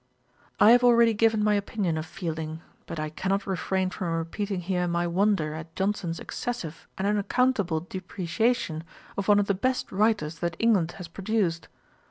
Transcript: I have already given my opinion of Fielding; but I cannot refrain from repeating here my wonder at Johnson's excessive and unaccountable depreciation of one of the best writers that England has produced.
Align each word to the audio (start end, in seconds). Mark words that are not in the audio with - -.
I 0.59 0.71
have 0.71 0.83
already 0.83 1.13
given 1.13 1.43
my 1.43 1.53
opinion 1.53 1.95
of 1.95 2.07
Fielding; 2.07 2.63
but 2.87 2.99
I 2.99 3.11
cannot 3.11 3.45
refrain 3.45 3.91
from 3.91 4.09
repeating 4.11 4.61
here 4.61 4.87
my 4.87 5.05
wonder 5.05 5.53
at 5.53 5.75
Johnson's 5.75 6.19
excessive 6.19 6.87
and 6.97 7.05
unaccountable 7.05 7.81
depreciation 7.81 8.83
of 9.15 9.27
one 9.27 9.37
of 9.37 9.45
the 9.45 9.53
best 9.53 9.91
writers 9.91 10.39
that 10.39 10.55
England 10.57 10.93
has 10.93 11.07
produced. 11.07 11.67